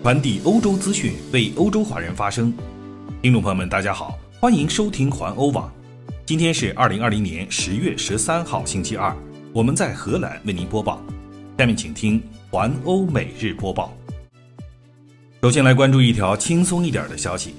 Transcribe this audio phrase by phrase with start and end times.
[0.00, 2.54] 传递欧洲资讯，为欧洲华人发声。
[3.20, 5.70] 听众朋友们，大家好，欢迎收听环欧网。
[6.24, 9.14] 今天是二零二零年十月十三号，星期二。
[9.52, 11.02] 我们在荷兰为您播报。
[11.58, 13.92] 下面请听环欧每日播报。
[15.42, 17.54] 首先来关注一条轻松一点的消息。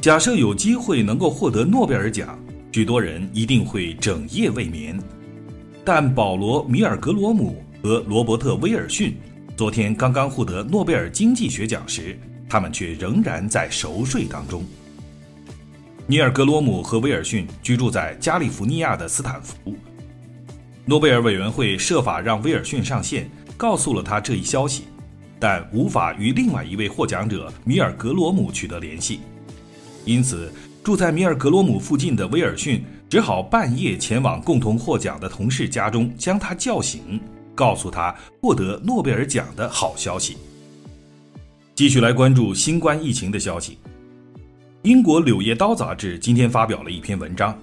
[0.00, 2.36] 假设有机会能够获得诺贝尔奖，
[2.72, 5.00] 许多人一定会整夜未眠。
[5.84, 9.16] 但保罗·米尔格罗姆和罗伯特·威尔逊。
[9.58, 12.16] 昨天刚刚获得诺贝尔经济学奖时，
[12.48, 14.64] 他们却仍然在熟睡当中。
[16.06, 19.76] 尼尔·格罗姆和威尔逊居住在加利福尼亚的斯坦福。
[20.84, 24.84] 诺贝尔委员会设法让威尔逊上线，告诉了他这一消息，
[25.40, 29.22] 但无法与另外一位获奖者米尔·格罗姆取得联系。
[30.04, 30.52] 因此，
[30.84, 37.20] 住在米尔·格罗姆附近的威尔逊只好半夜前往共同获奖的同事家中，将他叫醒。
[37.58, 40.36] 告诉他获得诺贝尔奖的好消息。
[41.74, 43.78] 继续来关注新冠疫情的消息。
[44.82, 47.58] 英国《柳叶刀》杂志今天发表了一篇文章，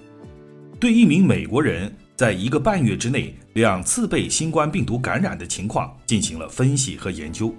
[0.78, 7.54] 对一名美国人在一个半月之内两次被新冠病毒感染的情况进行了分析和研究。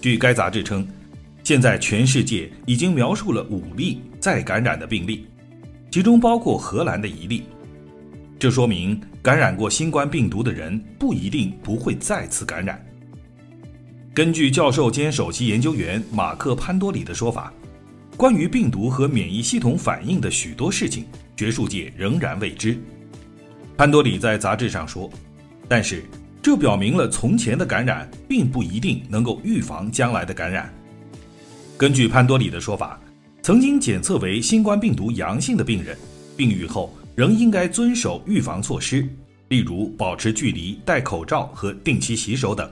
[0.00, 0.88] 据该杂志称，
[1.44, 5.26] 现在全世界已经描述了五例再感染的病例，
[5.90, 7.42] 其中包括荷兰的一例。
[8.38, 12.84] 这说明感染过新冠病毒的人不一定不会再次感染。
[14.12, 17.52] 根据教授兼首席研究员马克·潘多里的说法，
[18.16, 22.78] 关于病毒和免疫系统反应的许多事情，学术界仍然未知。
[23.76, 25.10] 潘多里在杂志上说
[25.68, 26.04] ：“但是
[26.42, 30.72] 这表明了从前的感染并不一定能够预防将来的感染。”
[31.76, 33.00] 根据潘多里的说法，
[33.42, 35.96] 曾经检测为新冠病毒阳性的病人，
[36.36, 36.94] 病愈后。
[37.16, 39.08] 仍应该遵守预防措施，
[39.48, 42.70] 例如保持距离、戴口罩和定期洗手等。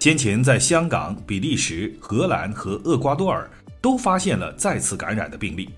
[0.00, 3.48] 先前在香港、比利时、荷兰和厄瓜多尔
[3.80, 5.70] 都发现了再次感染的病例。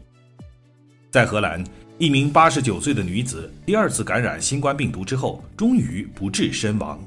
[1.10, 1.62] 在荷兰，
[1.98, 6.98] 一名89岁的女子第二次感染新冠病毒之后，终于不治身亡。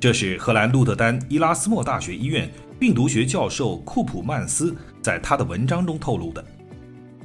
[0.00, 6.42] 这是荷兰鹿特丹伊拉斯莫大学医院病毒学教授库普曼斯在他的文章中透露的。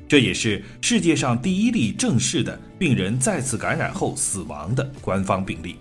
[0.10, 5.76] 这也是世界上第一例正式的病人再次感染后死亡的官方病例。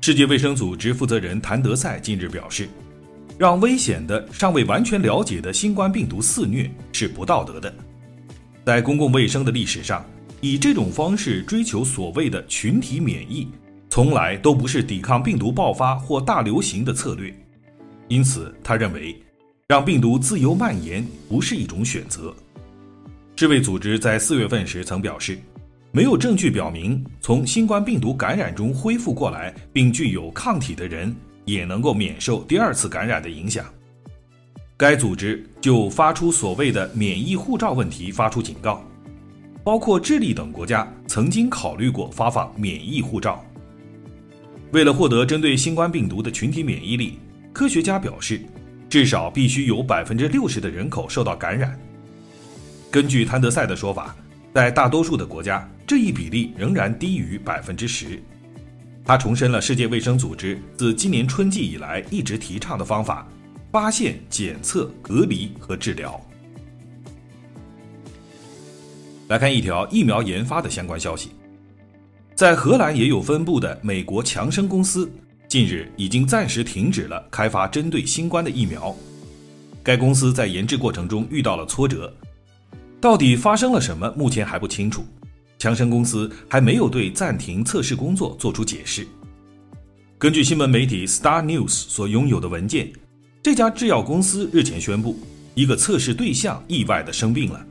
[0.00, 2.68] 世界卫生组织负责人谭德赛近日表示，
[3.36, 7.74] 让危险的、尚未完全了解的新冠病毒肆虐是不道德的。
[8.64, 10.04] 在公共卫生的历史上，
[10.40, 13.48] 以这种方式追求所谓的群体免疫，
[13.90, 17.34] 从来都不是抵抗病毒爆发或大流行的策略。
[18.06, 19.20] 因此，他认为。
[19.72, 22.30] 让病毒自由蔓延不是一种选择。
[23.36, 25.38] 世卫组织在四月份时曾表示，
[25.92, 31.16] 没有证据表明从新冠病毒感染中恢复过来并具有抗体的人
[31.46, 33.64] 也能够免受第二次感染的影响。
[34.76, 38.84] 该组织就发出所谓的免疫护照问题发出警告，
[39.64, 43.42] 包括智利等国家曾经考虑过发放免疫护照。
[44.72, 47.18] 为了获得针对新冠病毒的群体免疫力，
[47.54, 48.38] 科学家表示。
[48.92, 51.80] 至少必须有百分之六十的人口受到感染。
[52.90, 54.14] 根据谭德赛的说法，
[54.52, 58.22] 在大多数的国家，这一比例仍然低于百分之十。
[59.02, 63.26] 他重申了世界卫生组织自今年春季以来一直提倡的方法：
[63.72, 66.20] 发现、检测、隔离和治疗。
[69.28, 71.30] 来看一条疫苗研发的相关消息，
[72.34, 75.10] 在荷兰也有分布的美国强生公司。
[75.52, 78.96] 近日已经暂时停止了开发针对新冠的疫苗。
[79.82, 82.10] 该公司在研制过程中遇到了挫折，
[83.02, 85.04] 到底发生了什么，目前还不清楚。
[85.58, 89.06] 强生公司还没有对暂停测试工作做出解释。
[90.16, 92.90] 根据新闻媒体 Star News 所拥有的文件，
[93.42, 95.20] 这家制药公司日前宣布，
[95.54, 97.62] 一个测试对象意外的生病了。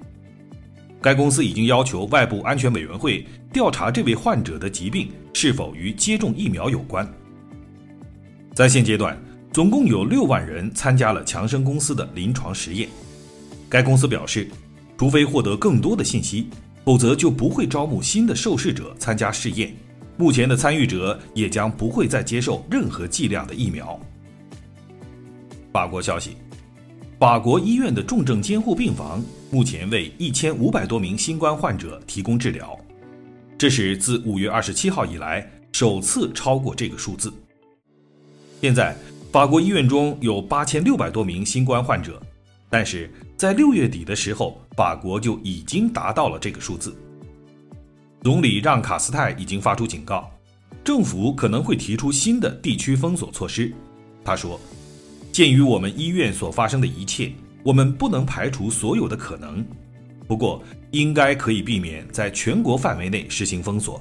[1.02, 7.12] 该公司已经要求外部安全委员会调查这位患者的疾病是否与接种疫苗有关。
[8.54, 9.18] 在现阶段，
[9.54, 12.90] 总共有六万人参加了强生公司的临床实验。
[13.70, 14.50] 该公司表示，
[14.98, 16.50] 除非获得更多的信息，
[16.84, 19.74] 否则就不会招募新的受试者参加试验。
[20.18, 23.98] 目前的参与者也将不会再接受任何剂量的疫苗。
[25.72, 26.32] 法国消息，
[27.18, 32.78] 法国医院的重症监护病房目前为一千五百多名新冠患者提供治疗，
[33.58, 37.32] 这是自五月二十七号以来首次超过这个数字。
[38.62, 38.96] 现在，
[39.32, 42.22] 法国医院中有八千六百多名新冠患者，
[42.70, 46.96] 但是在六月底的时候，法国就已经达到了这个数字。
[48.22, 50.30] 总理让·卡斯泰已经发出警告，
[50.84, 53.74] 政府可能会提出新的地区封锁措施，
[54.24, 54.62] 他说
[55.34, 57.32] ：“鉴于我们医院所发生的一切，
[57.64, 59.66] 我们不能排除所有的可能。
[60.28, 60.62] 不过，
[60.92, 64.00] 应该可以避免在全国范围内实行封锁。”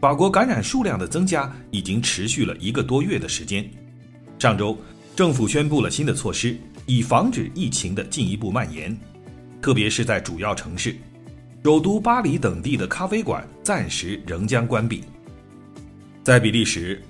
[0.00, 3.68] 法国感染数量的增加已经持续了一个多月的时间。
[4.38, 4.76] 上周，
[5.14, 8.96] 政府宣布了新的措施，以防止疫情的进一步蔓延，
[9.62, 10.94] 特别是在主要城市，
[11.64, 15.02] 首都巴黎等地的咖啡馆暂时仍将关闭。
[16.22, 17.02] 在比利时，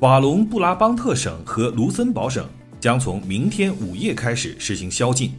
[0.00, 2.48] 瓦隆布拉邦特省和卢森堡省
[2.80, 5.32] 将从明天午夜开始实行宵禁，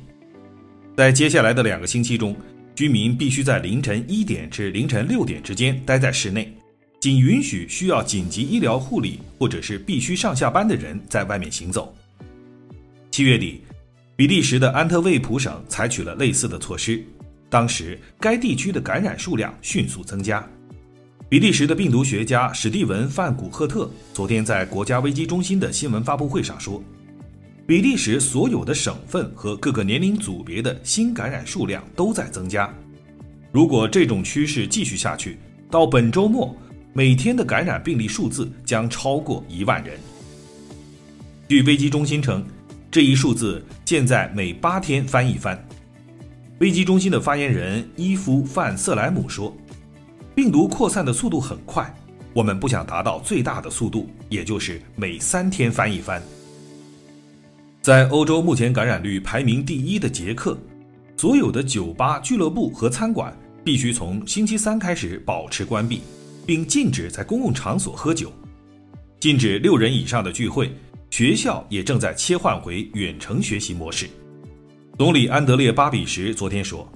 [0.95, 2.33] 在接下来的两个星期中，
[2.73, 6.55] 居民必须在凌晨一点至凌晨六点之间待在室内。
[7.03, 11.93] 仅允许需要紧急医疗护理或者是必须上下班的人在外面行走。
[13.11, 13.59] 七月底，
[14.15, 17.03] 比利时的安特卫普省采取了类似的措施，
[17.49, 20.47] 当时该地区的感染数量迅速增加。
[21.27, 26.81] 比利时的病毒学家史蒂文·范古赫特昨天在国家危机中心的新闻发布会上说，
[27.67, 32.73] 比利时所有的省份和各个年龄组别的新感染数量都在增加。
[33.51, 35.37] 如果这种趋势继续下去，
[35.69, 36.57] 到本周末。
[36.95, 39.99] 每天的感染病例数字将超过一万人。
[41.49, 42.45] 据危机中心称，
[42.91, 45.59] 这一数字现在每八天翻一番。
[46.59, 49.55] 危机中心的发言人伊夫·范瑟莱姆说
[50.35, 51.91] ：“病毒扩散的速度很快，
[52.31, 56.21] 我们不想达到最大的速度，也就是每三天翻一番。”
[57.81, 60.55] 在欧洲目前感染率排名第一的捷克，
[61.17, 66.01] 所有的酒吧、俱乐部和餐馆必须从星期三开始保持关闭。
[66.45, 68.31] 并禁止在公共场所喝酒，
[69.19, 70.71] 禁止六人以上的聚会。
[71.09, 74.09] 学校也正在切换回远程学习模式。
[74.97, 76.91] 总理安德烈·巴比什昨天说，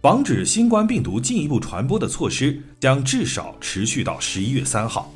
[0.00, 5.12] 防止新冠病毒进一步传播的措施将至少持续到十一月三号。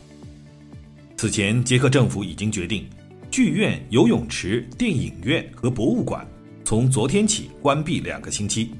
[1.17, 2.85] 此前，捷克政府已经决定，
[3.31, 6.27] 剧院、游泳池、电影院和博物馆
[6.65, 8.73] 从昨天起关闭两个星期。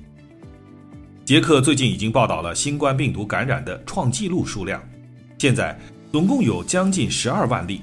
[1.33, 4.87] 捷克最近已经报道了新冠病毒感染的创纪录数量，
[5.39, 5.75] 现在
[6.13, 7.81] 总共有将近十二万例。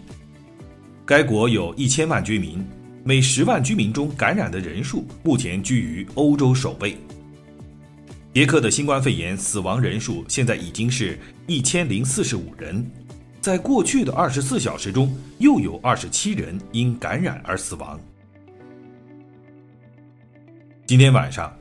[1.03, 2.63] 该国有一千万居民，
[3.03, 6.95] 每十万居民中感染的人数目前居于欧洲首位。
[8.35, 11.17] 捷克的新冠肺炎死亡人数现在已经是
[11.47, 12.85] 一千零四十五人，
[13.41, 17.99] 在过去的二十四小时中又有二十七人因感染而死亡。
[20.85, 21.51] 今天晚上。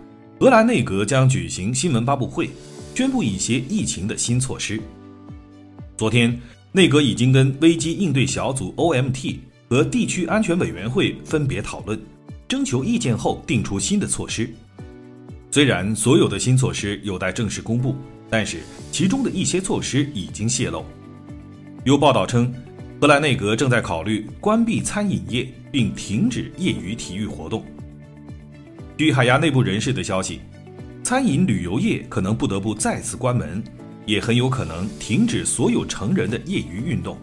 [0.40, 2.48] 荷兰内阁将举行新闻发布会，
[2.94, 4.80] 宣布一些疫情的新措施。
[5.96, 6.40] 昨天，
[6.70, 9.38] 内阁已经跟危机应对小组 （OMT）
[9.68, 12.00] 和地区安全委员会分别讨论，
[12.46, 14.48] 征求意见后定出新的措施。
[15.50, 17.96] 虽然所有的新措施有待正式公布，
[18.30, 18.58] 但是
[18.92, 20.84] 其中的一些措施已经泄露。
[21.82, 22.54] 有报道称，
[23.00, 27.64] 荷兰内阁正在考虑关闭餐饮业并停止业余体育活动。
[28.98, 30.40] 据海牙内部人士的消息，
[31.04, 33.62] 餐饮旅游业可能不得不再次关门，
[34.04, 37.16] 也很有可能停止所有成人的业余运动。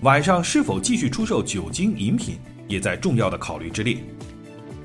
[0.00, 3.98] 晚上是否继续出售酒精饮品，也在重要的考虑之列。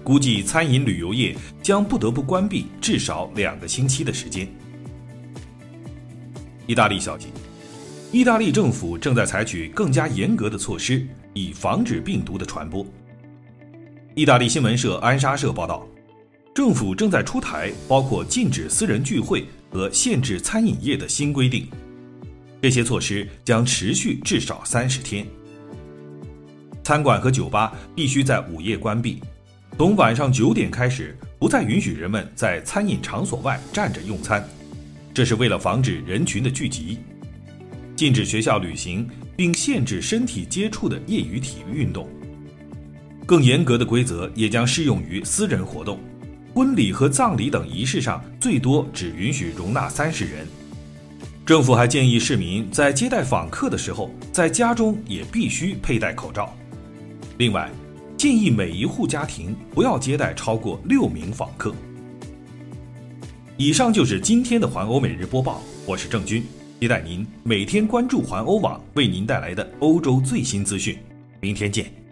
[0.04, 4.48] 估计餐饮旅游业将不得不关闭至少两个星期的时间。
[6.68, 7.30] 意大利消息，
[8.12, 11.04] 意大利政府正在采取更加严格的措施，
[11.34, 12.85] 以防止病毒的传播。
[14.14, 15.83] 意大利新闻社安莎社报道。
[16.56, 21.68] 政府正在出台包括禁止私人聚会和限制餐饮业的新规定，
[22.62, 25.28] 这些措施将持续至少三十天。
[26.81, 29.21] 餐馆和酒吧必须在午夜关闭，
[29.78, 34.42] 从晚上九点开始不再允许人们在餐饮场所外站着用餐，
[35.14, 37.00] 这是为了防止人群的聚集。
[37.97, 42.07] 禁止学校旅行，并限制身体接触的业余体育运动。
[43.26, 46.00] 更严格的规则也将适用于私人活动。
[46.56, 50.47] 婚礼和葬礼等仪式上，最多只允许容纳三十人。
[51.45, 56.56] 政府还建议市民在接待访客的时候，在家中也必须佩戴口罩。
[57.40, 57.69] 另外，
[58.16, 61.76] 建议每一户家庭不要接待超过六名访客。
[63.57, 66.42] 以上就是今天的环欧每日播报，我是郑军，
[66.80, 70.97] 期待您每天关注环欧网为您带来的欧洲最新资讯。
[71.42, 72.05] 明天见。